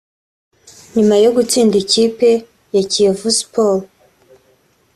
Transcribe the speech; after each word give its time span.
nyuma 0.95 1.15
yo 1.23 1.29
gutsinda 1.35 1.75
ikipe 1.83 2.29
ya 2.73 2.83
Kiyovu 2.91 3.29
Sports 3.39 3.89